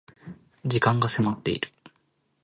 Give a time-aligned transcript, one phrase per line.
[0.65, 1.69] 時間が迫っている